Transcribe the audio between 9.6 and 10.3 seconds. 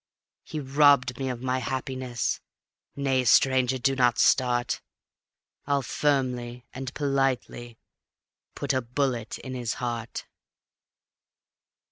heart."